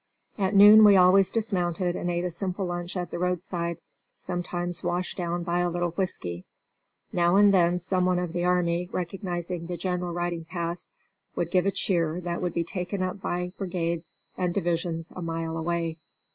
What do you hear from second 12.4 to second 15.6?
would be taken up by brigades and divisions a mile